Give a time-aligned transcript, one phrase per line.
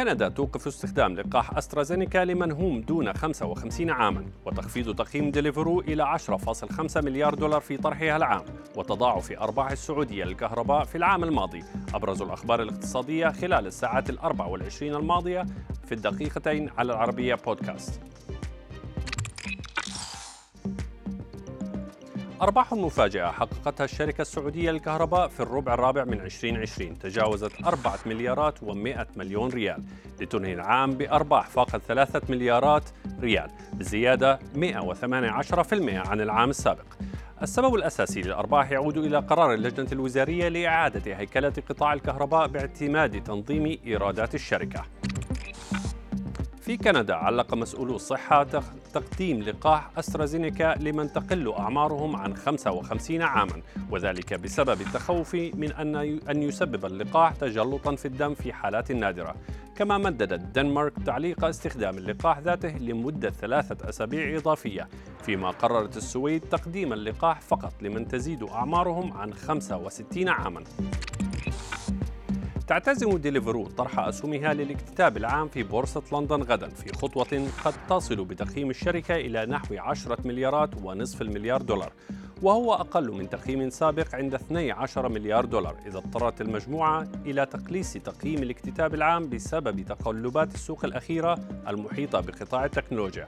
[0.00, 6.96] كندا توقف استخدام لقاح أسترازينيكا لمن هم دون 55 عاما وتخفيض تقييم ديليفرو إلى 10.5
[6.96, 8.44] مليار دولار في طرحها العام
[8.76, 11.62] وتضاعف أرباح السعودية للكهرباء في العام الماضي.
[11.94, 15.46] أبرز الأخبار الاقتصادية خلال الساعات الأربع والعشرين الماضية
[15.86, 18.00] في الدقيقتين على العربية بودكاست.
[22.40, 29.16] أرباح مفاجئة حققتها الشركة السعودية للكهرباء في الربع الرابع من 2020 تجاوزت 4 مليارات و100
[29.16, 29.82] مليون ريال.
[30.20, 32.84] لتنهي العام بأرباح فاقت 3 مليارات
[33.20, 36.86] ريال بزيادة 118% عن العام السابق.
[37.42, 44.34] السبب الأساسي للأرباح يعود إلى قرار اللجنة الوزارية لإعادة هيكلة قطاع الكهرباء باعتماد تنظيم إيرادات
[44.34, 44.84] الشركة.
[46.70, 48.44] في كندا علق مسؤولو الصحة
[48.94, 55.96] تقديم لقاح أسترازينيكا لمن تقل أعمارهم عن 55 عاما وذلك بسبب التخوف من أن
[56.28, 59.34] أن يسبب اللقاح تجلطا في الدم في حالات نادرة.
[59.76, 64.88] كما مددت الدنمارك تعليق استخدام اللقاح ذاته لمدة ثلاثة أسابيع إضافية.
[65.22, 70.64] فيما قررت السويد تقديم اللقاح فقط لمن تزيد أعمارهم عن 65 عاما.
[72.70, 78.70] تعتزم ديليفرو طرح أسهمها للاكتتاب العام في بورصة لندن غدا في خطوة قد تصل بتقييم
[78.70, 81.92] الشركة إلى نحو 10 مليارات ونصف المليار دولار
[82.42, 88.42] وهو أقل من تقييم سابق عند 12 مليار دولار إذا اضطرت المجموعة إلى تقليص تقييم
[88.42, 93.26] الاكتتاب العام بسبب تقلبات السوق الأخيرة المحيطة بقطاع التكنولوجيا.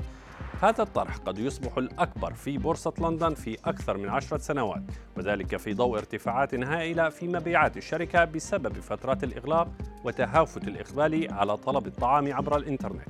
[0.63, 4.83] هذا الطرح قد يصبح الأكبر في بورصة لندن في أكثر من عشرة سنوات
[5.17, 9.69] وذلك في ضوء ارتفاعات هائلة في مبيعات الشركة بسبب فترات الإغلاق
[10.05, 13.09] وتهافت الإقبال على طلب الطعام عبر الإنترنت.